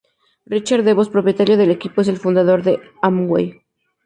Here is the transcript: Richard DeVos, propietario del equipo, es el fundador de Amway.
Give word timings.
Richard 0.47 0.83
DeVos, 0.83 1.09
propietario 1.15 1.57
del 1.57 1.69
equipo, 1.69 2.01
es 2.01 2.07
el 2.07 2.17
fundador 2.17 2.63
de 2.63 2.79
Amway. 3.03 3.61